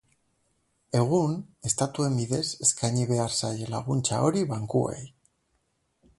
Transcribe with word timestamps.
Egun, 1.01 1.35
estatuen 1.71 2.17
bidez 2.21 2.43
eskaini 2.69 3.07
behar 3.13 3.37
zaie 3.43 3.69
laguntza 3.75 4.25
hori 4.31 4.43
bankuei. 4.55 5.01